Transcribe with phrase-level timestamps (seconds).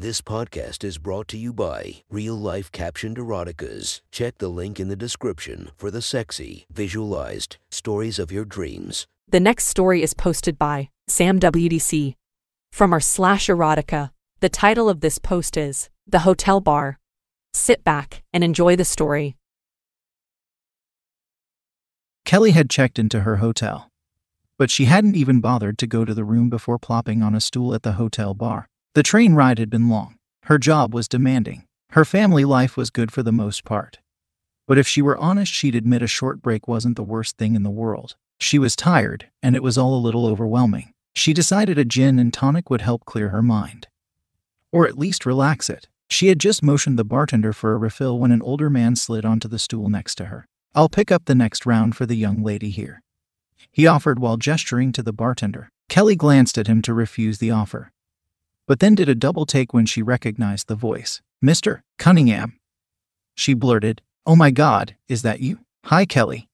[0.00, 4.00] This podcast is brought to you by Real Life Captioned Eroticas.
[4.10, 9.06] Check the link in the description for the sexy, visualized stories of your dreams.
[9.28, 12.14] The next story is posted by Sam WDC.
[12.72, 14.08] From our slash erotica,
[14.40, 16.98] the title of this post is The Hotel Bar.
[17.52, 19.36] Sit back and enjoy the story.
[22.24, 23.90] Kelly had checked into her hotel,
[24.56, 27.74] but she hadn't even bothered to go to the room before plopping on a stool
[27.74, 28.70] at the hotel bar.
[28.94, 30.16] The train ride had been long.
[30.44, 31.64] Her job was demanding.
[31.90, 34.00] Her family life was good for the most part.
[34.66, 37.62] But if she were honest, she'd admit a short break wasn't the worst thing in
[37.62, 38.16] the world.
[38.40, 40.92] She was tired, and it was all a little overwhelming.
[41.14, 43.86] She decided a gin and tonic would help clear her mind.
[44.72, 45.86] Or at least relax it.
[46.08, 49.46] She had just motioned the bartender for a refill when an older man slid onto
[49.46, 50.48] the stool next to her.
[50.74, 53.02] I'll pick up the next round for the young lady here.
[53.70, 55.68] He offered while gesturing to the bartender.
[55.88, 57.92] Kelly glanced at him to refuse the offer
[58.70, 61.20] but then did a double take when she recognized the voice.
[61.44, 61.80] Mr.
[61.98, 62.56] Cunningham.
[63.34, 65.58] She blurted, Oh my God, is that you?
[65.86, 66.48] Hi, Kelly.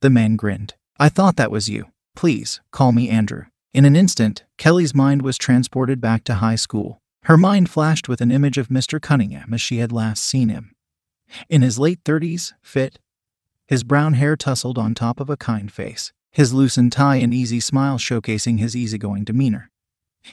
[0.00, 0.72] The man grinned.
[0.98, 1.92] I thought that was you.
[2.16, 3.44] Please, call me Andrew.
[3.74, 7.02] In an instant, Kelly's mind was transported back to high school.
[7.24, 8.98] Her mind flashed with an image of Mr.
[8.98, 10.72] Cunningham as she had last seen him.
[11.50, 12.98] In his late 30s, fit,
[13.68, 17.60] his brown hair tousled on top of a kind face, his loosened tie and easy
[17.60, 19.68] smile showcasing his easygoing demeanor.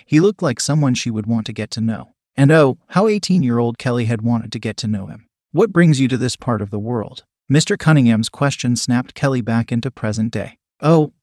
[0.06, 2.14] He looked like someone she would want to get to know.
[2.36, 5.28] And oh, how 18 year old Kelly had wanted to get to know him.
[5.52, 7.24] What brings you to this part of the world?
[7.52, 7.78] Mr.
[7.78, 10.58] Cunningham's question snapped Kelly back into present day.
[10.82, 11.14] Oh,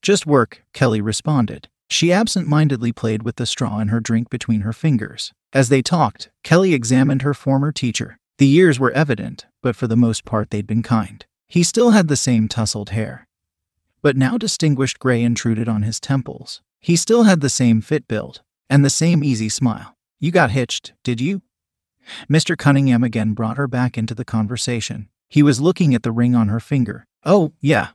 [0.00, 1.68] just work, Kelly responded.
[1.90, 5.32] She absent mindedly played with the straw in her drink between her fingers.
[5.52, 8.18] As they talked, Kelly examined her former teacher.
[8.38, 11.24] The years were evident, but for the most part they'd been kind.
[11.48, 13.26] He still had the same tousled hair,
[14.02, 16.62] but now distinguished gray intruded on his temples.
[16.80, 19.96] He still had the same fit build and the same easy smile.
[20.20, 21.42] You got hitched, did you?
[22.30, 22.56] Mr.
[22.56, 25.08] Cunningham again brought her back into the conversation.
[25.28, 27.06] He was looking at the ring on her finger.
[27.24, 27.88] Oh, yeah.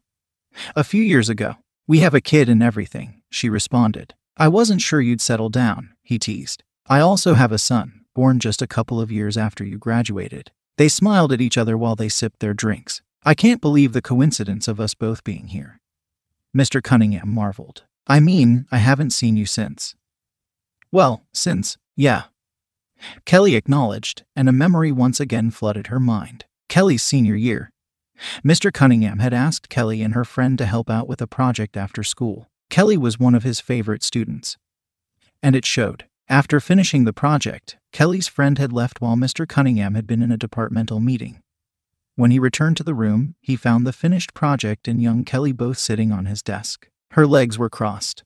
[0.76, 1.56] A few years ago.
[1.88, 4.14] We have a kid and everything, she responded.
[4.38, 6.64] I wasn't sure you'd settle down, he teased.
[6.88, 10.52] I also have a son, born just a couple of years after you graduated.
[10.78, 13.02] They smiled at each other while they sipped their drinks.
[13.26, 15.80] I can't believe the coincidence of us both being here.
[16.56, 16.82] Mr.
[16.82, 17.84] Cunningham marveled.
[18.08, 19.96] I mean, I haven't seen you since.
[20.92, 22.24] Well, since, yeah.
[23.26, 26.46] Kelly acknowledged, and a memory once again flooded her mind.
[26.70, 27.72] Kelly's senior year.
[28.44, 28.72] Mr.
[28.72, 32.48] Cunningham had asked Kelly and her friend to help out with a project after school.
[32.70, 34.58] Kelly was one of his favorite students.
[35.42, 36.06] And it showed.
[36.30, 39.48] After finishing the project, Kelly's friend had left while Mr.
[39.48, 41.42] Cunningham had been in a departmental meeting.
[42.16, 45.78] When he returned to the room, he found the finished project and young Kelly both
[45.78, 46.88] sitting on his desk.
[47.14, 48.24] Her legs were crossed.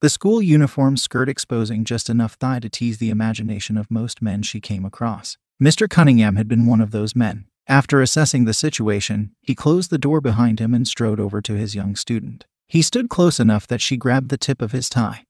[0.00, 4.42] The school uniform skirt exposing just enough thigh to tease the imagination of most men
[4.42, 5.36] she came across.
[5.62, 5.90] Mr.
[5.90, 7.44] Cunningham had been one of those men.
[7.68, 11.74] After assessing the situation, he closed the door behind him and strode over to his
[11.74, 12.46] young student.
[12.66, 15.24] He stood close enough that she grabbed the tip of his tie,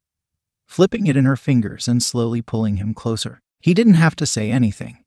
[0.65, 3.41] flipping it in her fingers and slowly pulling him closer.
[3.59, 4.99] He didn't have to say anything.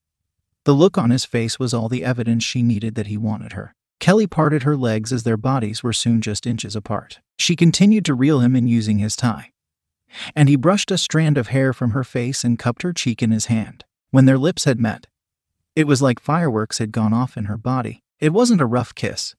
[0.66, 3.74] The look on his face was all the evidence she needed that he wanted her.
[4.08, 7.20] Kelly parted her legs as their bodies were soon just inches apart.
[7.38, 9.52] She continued to reel him in using his tie.
[10.34, 13.32] And he brushed a strand of hair from her face and cupped her cheek in
[13.32, 13.84] his hand.
[14.12, 15.08] When their lips had met,
[15.76, 18.02] it was like fireworks had gone off in her body.
[18.18, 19.36] It wasn't a rough kiss,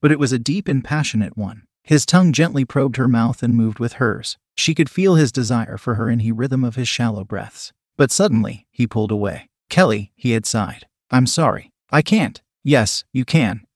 [0.00, 1.64] but it was a deep and passionate one.
[1.82, 4.38] His tongue gently probed her mouth and moved with hers.
[4.56, 7.74] She could feel his desire for her in the rhythm of his shallow breaths.
[7.98, 9.50] But suddenly, he pulled away.
[9.68, 10.86] Kelly, he had sighed.
[11.10, 11.70] I'm sorry.
[11.90, 12.40] I can't.
[12.64, 13.66] Yes, you can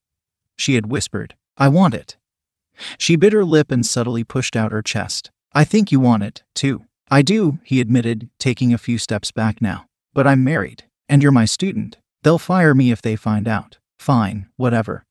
[0.56, 1.34] she had whispered.
[1.56, 2.16] I want it.
[2.98, 5.30] She bit her lip and subtly pushed out her chest.
[5.52, 6.84] I think you want it, too.
[7.10, 9.86] I do, he admitted, taking a few steps back now.
[10.12, 11.98] But I'm married, and you're my student.
[12.22, 13.78] They'll fire me if they find out.
[13.98, 15.04] Fine, whatever.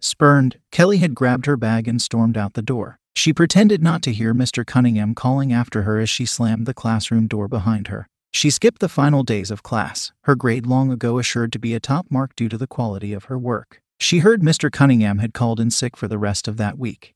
[0.00, 2.98] Spurned, Kelly had grabbed her bag and stormed out the door.
[3.14, 4.64] She pretended not to hear Mr.
[4.64, 8.06] Cunningham calling after her as she slammed the classroom door behind her.
[8.32, 11.80] She skipped the final days of class, her grade long ago assured to be a
[11.80, 13.82] top mark due to the quality of her work.
[14.02, 14.70] She heard Mr.
[14.70, 17.14] Cunningham had called in sick for the rest of that week.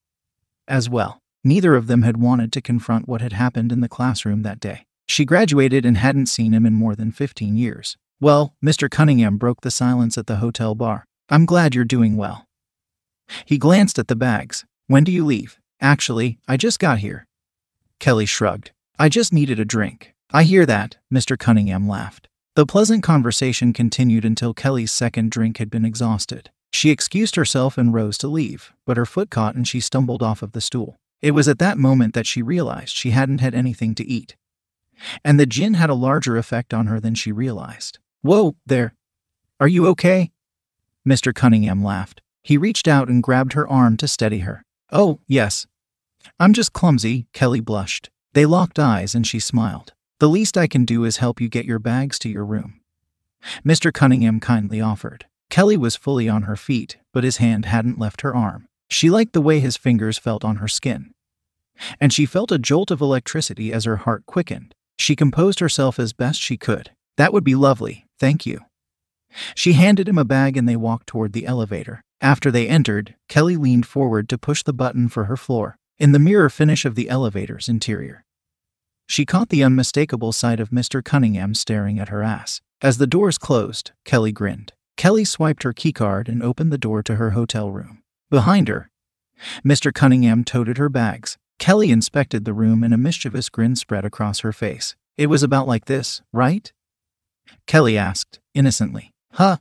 [0.68, 4.42] As well, neither of them had wanted to confront what had happened in the classroom
[4.42, 4.86] that day.
[5.08, 7.96] She graduated and hadn't seen him in more than 15 years.
[8.20, 8.88] Well, Mr.
[8.88, 11.06] Cunningham broke the silence at the hotel bar.
[11.28, 12.46] I'm glad you're doing well.
[13.44, 14.64] He glanced at the bags.
[14.86, 15.58] When do you leave?
[15.80, 17.26] Actually, I just got here.
[17.98, 18.70] Kelly shrugged.
[18.96, 20.14] I just needed a drink.
[20.32, 21.36] I hear that, Mr.
[21.36, 22.28] Cunningham laughed.
[22.54, 26.50] The pleasant conversation continued until Kelly's second drink had been exhausted.
[26.72, 30.42] She excused herself and rose to leave, but her foot caught and she stumbled off
[30.42, 30.96] of the stool.
[31.22, 34.36] It was at that moment that she realized she hadn't had anything to eat.
[35.24, 37.98] And the gin had a larger effect on her than she realized.
[38.22, 38.94] Whoa, there.
[39.58, 40.32] Are you okay?
[41.06, 41.34] Mr.
[41.34, 42.20] Cunningham laughed.
[42.42, 44.64] He reached out and grabbed her arm to steady her.
[44.92, 45.66] Oh, yes.
[46.38, 48.10] I'm just clumsy, Kelly blushed.
[48.34, 49.92] They locked eyes and she smiled.
[50.18, 52.80] The least I can do is help you get your bags to your room.
[53.64, 53.92] Mr.
[53.92, 55.26] Cunningham kindly offered.
[55.50, 58.66] Kelly was fully on her feet, but his hand hadn't left her arm.
[58.90, 61.12] She liked the way his fingers felt on her skin.
[62.00, 64.74] And she felt a jolt of electricity as her heart quickened.
[64.98, 66.90] She composed herself as best she could.
[67.16, 68.60] That would be lovely, thank you.
[69.54, 72.02] She handed him a bag and they walked toward the elevator.
[72.20, 75.76] After they entered, Kelly leaned forward to push the button for her floor.
[75.98, 78.24] In the mirror finish of the elevator's interior,
[79.08, 81.02] she caught the unmistakable sight of Mr.
[81.04, 82.60] Cunningham staring at her ass.
[82.82, 84.72] As the doors closed, Kelly grinned.
[84.96, 88.02] Kelly swiped her keycard and opened the door to her hotel room.
[88.30, 88.90] Behind her,
[89.64, 89.92] Mr.
[89.92, 91.36] Cunningham toted her bags.
[91.58, 94.96] Kelly inspected the room and a mischievous grin spread across her face.
[95.16, 96.72] It was about like this, right?
[97.66, 99.12] Kelly asked, innocently.
[99.32, 99.58] Huh?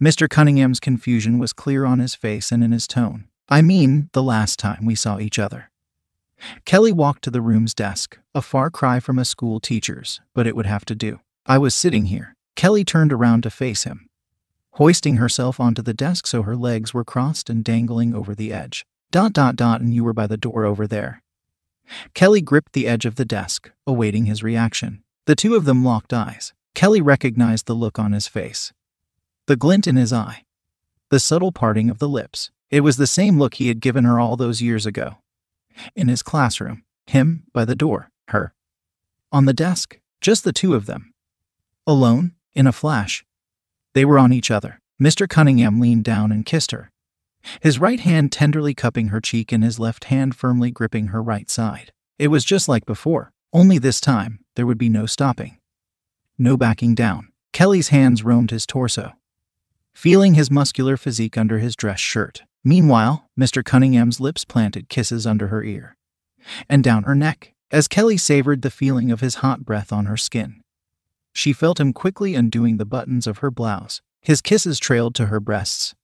[0.00, 0.28] Mr.
[0.28, 3.28] Cunningham's confusion was clear on his face and in his tone.
[3.48, 5.70] I mean, the last time we saw each other.
[6.64, 10.56] Kelly walked to the room's desk, a far cry from a school teacher's, but it
[10.56, 11.20] would have to do.
[11.46, 12.34] I was sitting here.
[12.56, 14.08] Kelly turned around to face him,
[14.72, 18.84] hoisting herself onto the desk so her legs were crossed and dangling over the edge.
[19.10, 21.22] Dot dot dot, and you were by the door over there.
[22.14, 25.02] Kelly gripped the edge of the desk, awaiting his reaction.
[25.26, 26.52] The two of them locked eyes.
[26.74, 28.72] Kelly recognized the look on his face,
[29.46, 30.44] the glint in his eye,
[31.10, 32.50] the subtle parting of the lips.
[32.70, 35.16] It was the same look he had given her all those years ago.
[35.94, 38.54] In his classroom, him by the door, her.
[39.30, 41.12] On the desk, just the two of them.
[41.86, 43.24] Alone, in a flash.
[43.94, 44.80] They were on each other.
[45.00, 45.28] Mr.
[45.28, 46.90] Cunningham leaned down and kissed her,
[47.60, 51.50] his right hand tenderly cupping her cheek and his left hand firmly gripping her right
[51.50, 51.92] side.
[52.18, 55.58] It was just like before, only this time, there would be no stopping.
[56.38, 57.28] No backing down.
[57.52, 59.12] Kelly's hands roamed his torso,
[59.92, 62.42] feeling his muscular physique under his dress shirt.
[62.64, 63.64] Meanwhile, Mr.
[63.64, 65.96] Cunningham's lips planted kisses under her ear
[66.68, 70.16] and down her neck as Kelly savored the feeling of his hot breath on her
[70.16, 70.61] skin.
[71.32, 74.02] She felt him quickly undoing the buttons of her blouse.
[74.20, 75.94] His kisses trailed to her breasts.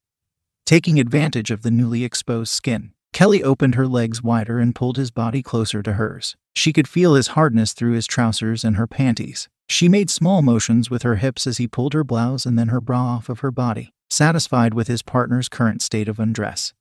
[0.66, 5.10] Taking advantage of the newly exposed skin, Kelly opened her legs wider and pulled his
[5.10, 6.36] body closer to hers.
[6.54, 9.48] She could feel his hardness through his trousers and her panties.
[9.68, 12.80] She made small motions with her hips as he pulled her blouse and then her
[12.80, 16.72] bra off of her body, satisfied with his partner's current state of undress.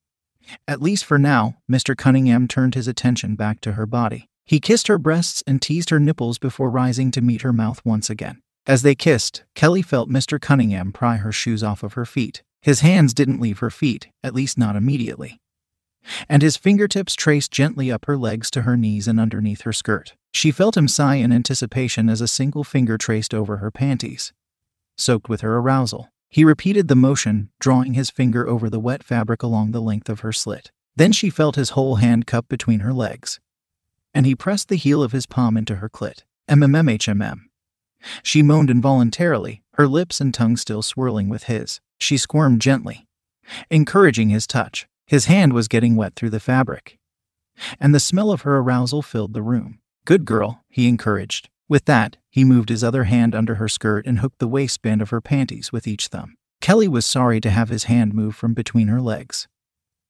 [0.66, 1.96] At least for now, Mr.
[1.96, 4.27] Cunningham turned his attention back to her body.
[4.48, 8.08] He kissed her breasts and teased her nipples before rising to meet her mouth once
[8.08, 8.40] again.
[8.66, 10.40] As they kissed, Kelly felt Mr.
[10.40, 12.42] Cunningham pry her shoes off of her feet.
[12.62, 15.38] His hands didn't leave her feet, at least not immediately.
[16.30, 20.14] And his fingertips traced gently up her legs to her knees and underneath her skirt.
[20.32, 24.32] She felt him sigh in anticipation as a single finger traced over her panties,
[24.96, 26.08] soaked with her arousal.
[26.30, 30.20] He repeated the motion, drawing his finger over the wet fabric along the length of
[30.20, 30.70] her slit.
[30.96, 33.40] Then she felt his whole hand cup between her legs,
[34.14, 36.22] and he pressed the heel of his palm into her clit.
[36.48, 37.40] MMMHMM.
[38.22, 41.80] She moaned involuntarily, her lips and tongue still swirling with his.
[41.98, 43.06] She squirmed gently,
[43.70, 44.86] encouraging his touch.
[45.06, 46.98] His hand was getting wet through the fabric,
[47.80, 49.80] and the smell of her arousal filled the room.
[50.04, 51.48] Good girl, he encouraged.
[51.68, 55.10] With that, he moved his other hand under her skirt and hooked the waistband of
[55.10, 56.36] her panties with each thumb.
[56.60, 59.48] Kelly was sorry to have his hand move from between her legs.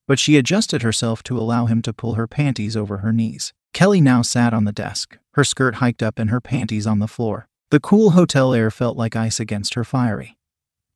[0.07, 3.53] But she adjusted herself to allow him to pull her panties over her knees.
[3.73, 7.07] Kelly now sat on the desk, her skirt hiked up and her panties on the
[7.07, 7.49] floor.
[7.71, 10.37] The cool hotel air felt like ice against her fiery,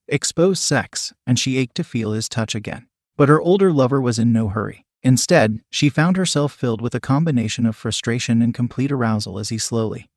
[0.09, 2.87] exposed sex, and she ached to feel his touch again.
[3.17, 4.87] But her older lover was in no hurry.
[5.02, 9.59] Instead, she found herself filled with a combination of frustration and complete arousal as he
[9.59, 10.09] slowly,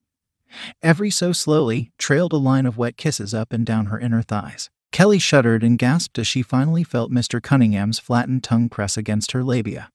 [0.82, 4.70] every so slowly, trailed a line of wet kisses up and down her inner thighs.
[4.92, 7.42] Kelly shuddered and gasped as she finally felt Mr.
[7.42, 9.90] Cunningham's flattened tongue press against her labia,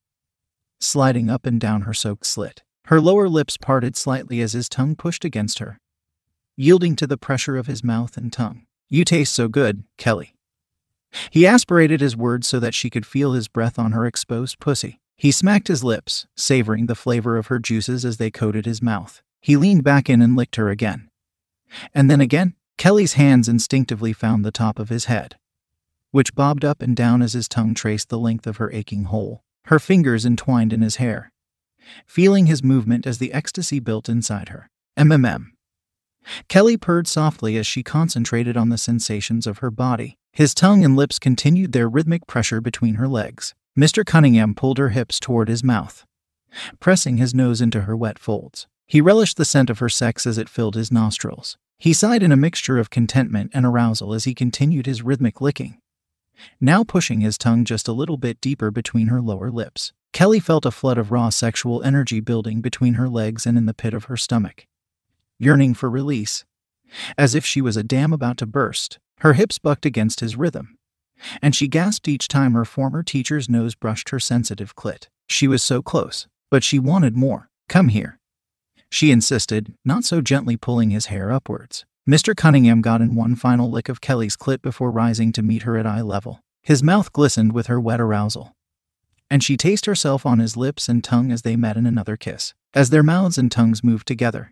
[0.80, 2.62] sliding up and down her soaked slit.
[2.86, 5.78] Her lower lips parted slightly as his tongue pushed against her,
[6.56, 8.66] yielding to the pressure of his mouth and tongue.
[8.88, 10.34] You taste so good, Kelly.
[11.30, 15.00] He aspirated his words so that she could feel his breath on her exposed pussy.
[15.16, 19.22] He smacked his lips, savoring the flavor of her juices as they coated his mouth.
[19.40, 21.10] He leaned back in and licked her again.
[21.94, 25.36] And then again, Kelly's hands instinctively found the top of his head,
[26.10, 29.44] which bobbed up and down as his tongue traced the length of her aching hole.
[29.66, 31.30] Her fingers entwined in his hair,
[32.06, 34.68] feeling his movement as the ecstasy built inside her.
[34.98, 35.46] MMM.
[36.48, 40.16] Kelly purred softly as she concentrated on the sensations of her body.
[40.32, 43.54] His tongue and lips continued their rhythmic pressure between her legs.
[43.78, 44.04] Mr.
[44.04, 46.04] Cunningham pulled her hips toward his mouth,
[46.80, 48.66] pressing his nose into her wet folds.
[48.86, 51.56] He relished the scent of her sex as it filled his nostrils.
[51.78, 55.78] He sighed in a mixture of contentment and arousal as he continued his rhythmic licking,
[56.60, 59.92] now pushing his tongue just a little bit deeper between her lower lips.
[60.12, 63.74] Kelly felt a flood of raw sexual energy building between her legs and in the
[63.74, 64.66] pit of her stomach.
[65.38, 66.44] Yearning for release.
[67.16, 70.76] As if she was a dam about to burst, her hips bucked against his rhythm,
[71.42, 75.08] and she gasped each time her former teacher's nose brushed her sensitive clit.
[75.28, 77.50] She was so close, but she wanted more.
[77.68, 78.18] Come here.
[78.90, 81.84] She insisted, not so gently pulling his hair upwards.
[82.08, 82.34] Mr.
[82.34, 85.86] Cunningham got in one final lick of Kelly's clit before rising to meet her at
[85.86, 86.40] eye level.
[86.62, 88.54] His mouth glistened with her wet arousal,
[89.30, 92.54] and she tasted herself on his lips and tongue as they met in another kiss.
[92.74, 94.50] As their mouths and tongues moved together,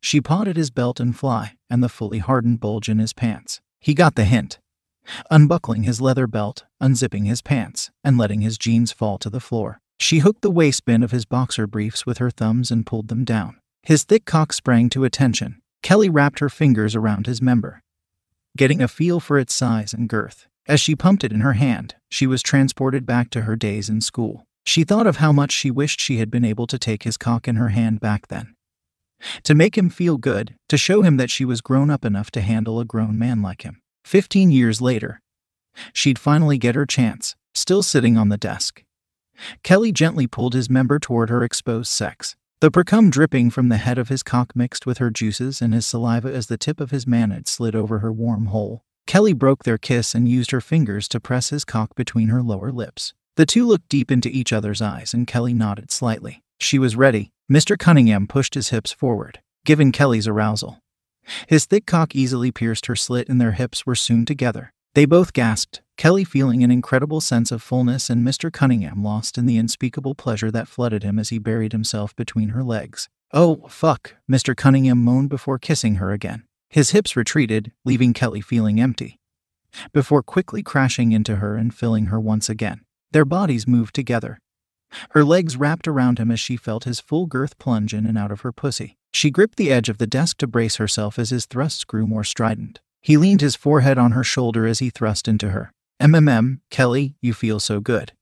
[0.00, 3.60] she pawed at his belt and fly and the fully hardened bulge in his pants.
[3.80, 4.58] He got the hint.
[5.30, 9.80] Unbuckling his leather belt, unzipping his pants, and letting his jeans fall to the floor.
[9.98, 13.56] She hooked the waistband of his boxer briefs with her thumbs and pulled them down.
[13.82, 15.62] His thick cock sprang to attention.
[15.86, 17.80] Kelly wrapped her fingers around his member,
[18.56, 20.48] getting a feel for its size and girth.
[20.66, 24.00] As she pumped it in her hand, she was transported back to her days in
[24.00, 24.48] school.
[24.64, 27.46] She thought of how much she wished she had been able to take his cock
[27.46, 28.56] in her hand back then.
[29.44, 32.40] To make him feel good, to show him that she was grown up enough to
[32.40, 33.80] handle a grown man like him.
[34.04, 35.20] Fifteen years later,
[35.92, 38.82] she'd finally get her chance, still sitting on the desk.
[39.62, 42.34] Kelly gently pulled his member toward her exposed sex.
[42.60, 45.84] The precum dripping from the head of his cock mixed with her juices and his
[45.84, 48.82] saliva as the tip of his manid slid over her warm hole.
[49.06, 52.72] Kelly broke their kiss and used her fingers to press his cock between her lower
[52.72, 53.12] lips.
[53.36, 56.42] The two looked deep into each other's eyes and Kelly nodded slightly.
[56.58, 57.30] She was ready.
[57.52, 57.78] Mr.
[57.78, 60.78] Cunningham pushed his hips forward, given Kelly's arousal.
[61.46, 64.72] His thick cock easily pierced her slit and their hips were soon together.
[64.94, 68.52] They both gasped, Kelly feeling an incredible sense of fullness and Mr.
[68.52, 72.62] Cunningham lost in the unspeakable pleasure that flooded him as he buried himself between her
[72.62, 73.08] legs.
[73.32, 74.54] Oh, fuck, Mr.
[74.54, 76.44] Cunningham moaned before kissing her again.
[76.68, 79.18] His hips retreated, leaving Kelly feeling empty.
[79.92, 82.82] Before quickly crashing into her and filling her once again.
[83.12, 84.38] Their bodies moved together.
[85.10, 88.30] Her legs wrapped around him as she felt his full girth plunge in and out
[88.30, 88.96] of her pussy.
[89.12, 92.24] She gripped the edge of the desk to brace herself as his thrusts grew more
[92.24, 92.80] strident.
[93.00, 95.72] He leaned his forehead on her shoulder as he thrust into her.
[96.00, 98.12] MMM, Kelly, you feel so good.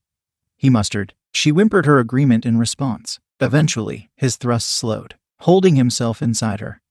[0.55, 1.13] He mustered.
[1.33, 3.19] She whimpered her agreement in response.
[3.41, 6.81] Eventually, his thrusts slowed, holding himself inside her.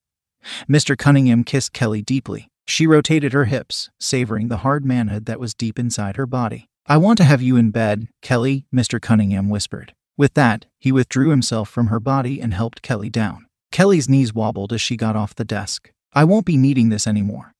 [0.69, 0.95] Mr.
[0.95, 2.49] Cunningham kissed Kelly deeply.
[2.67, 6.69] She rotated her hips, savoring the hard manhood that was deep inside her body.
[6.85, 9.01] I want to have you in bed, Kelly, Mr.
[9.01, 9.95] Cunningham whispered.
[10.17, 13.47] With that, he withdrew himself from her body and helped Kelly down.
[13.71, 15.91] Kelly's knees wobbled as she got off the desk.
[16.13, 17.54] I won't be needing this anymore.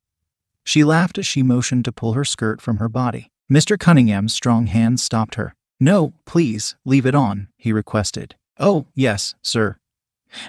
[0.65, 3.29] She laughed as she motioned to pull her skirt from her body.
[3.51, 3.79] Mr.
[3.79, 5.53] Cunningham's strong hands stopped her.
[5.79, 8.35] No, please, leave it on, he requested.
[8.59, 9.77] Oh, yes, sir.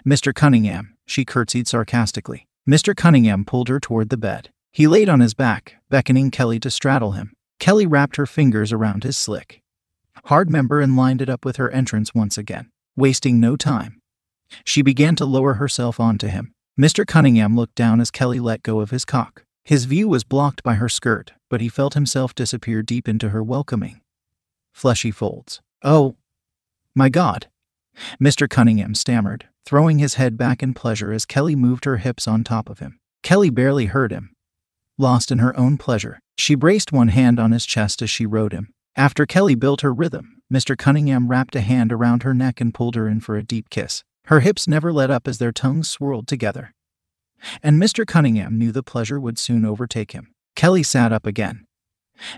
[0.07, 0.35] Mr.
[0.35, 2.47] Cunningham, she curtsied sarcastically.
[2.69, 2.97] Mr.
[2.97, 4.49] Cunningham pulled her toward the bed.
[4.73, 7.33] He laid on his back, beckoning Kelly to straddle him.
[7.59, 9.63] Kelly wrapped her fingers around his slick,
[10.25, 14.01] hard member and lined it up with her entrance once again, wasting no time.
[14.65, 16.53] She began to lower herself onto him.
[16.79, 17.07] Mr.
[17.07, 19.46] Cunningham looked down as Kelly let go of his cock.
[19.67, 23.43] His view was blocked by her skirt, but he felt himself disappear deep into her
[23.43, 24.01] welcoming,
[24.73, 25.61] fleshy folds.
[25.83, 26.15] Oh,
[26.95, 27.49] my God.
[28.23, 28.49] Mr.
[28.49, 32.71] Cunningham stammered, throwing his head back in pleasure as Kelly moved her hips on top
[32.71, 33.01] of him.
[33.25, 34.31] Kelly barely heard him.
[34.99, 38.53] Lost in her own pleasure, she braced one hand on his chest as she rode
[38.53, 38.73] him.
[38.95, 40.79] After Kelly built her rhythm, Mr.
[40.79, 44.05] Cunningham wrapped a hand around her neck and pulled her in for a deep kiss.
[44.27, 46.73] Her hips never let up as their tongues swirled together
[47.63, 48.07] and Mr.
[48.07, 50.35] Cunningham knew the pleasure would soon overtake him.
[50.55, 51.67] Kelly sat up again,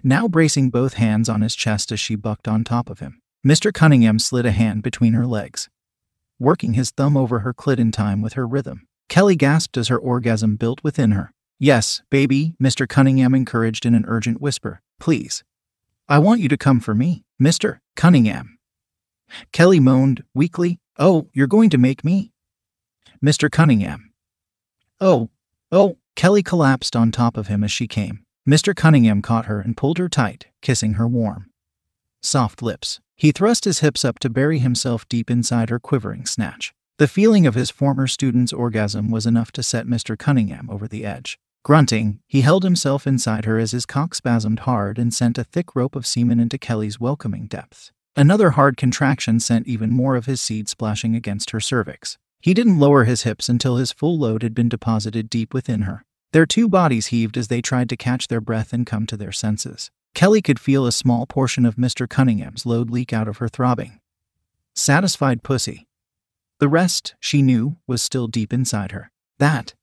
[0.02, 3.20] now bracing both hands on his chest as she bucked on top of him.
[3.46, 3.72] Mr.
[3.72, 5.68] Cunningham slid a hand between her legs,
[6.38, 8.86] working his thumb over her clit in time with her rhythm.
[9.08, 11.32] Kelly gasped as her orgasm built within her.
[11.58, 12.88] Yes, baby, Mr.
[12.88, 14.80] Cunningham encouraged in an urgent whisper.
[15.00, 15.44] Please.
[16.08, 17.78] I want you to come for me, Mr.
[17.96, 18.58] Cunningham.
[19.52, 20.78] Kelly moaned, weakly.
[20.98, 22.32] Oh, you're going to make me?
[23.24, 23.50] Mr.
[23.50, 24.07] Cunningham,
[25.00, 25.30] Oh,
[25.70, 28.24] oh, Kelly collapsed on top of him as she came.
[28.48, 28.74] Mr.
[28.74, 31.50] Cunningham caught her and pulled her tight, kissing her warm,
[32.22, 32.98] soft lips.
[33.14, 36.72] He thrust his hips up to bury himself deep inside her quivering snatch.
[36.98, 40.18] The feeling of his former student's orgasm was enough to set Mr.
[40.18, 41.38] Cunningham over the edge.
[41.64, 45.76] Grunting, he held himself inside her as his cock spasmed hard and sent a thick
[45.76, 47.92] rope of semen into Kelly's welcoming depths.
[48.16, 52.18] Another hard contraction sent even more of his seed splashing against her cervix.
[52.40, 56.04] He didn't lower his hips until his full load had been deposited deep within her.
[56.32, 59.32] Their two bodies heaved as they tried to catch their breath and come to their
[59.32, 59.90] senses.
[60.14, 62.08] Kelly could feel a small portion of Mr.
[62.08, 64.00] Cunningham's load leak out of her throbbing.
[64.74, 65.86] Satisfied pussy.
[66.60, 69.10] The rest, she knew, was still deep inside her.
[69.38, 69.74] That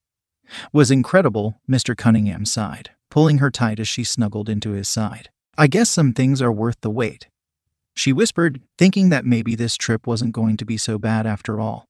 [0.71, 1.97] was incredible, Mr.
[1.97, 5.29] Cunningham sighed, pulling her tight as she snuggled into his side.
[5.57, 7.27] I guess some things are worth the wait.
[7.95, 11.87] She whispered, thinking that maybe this trip wasn't going to be so bad after all.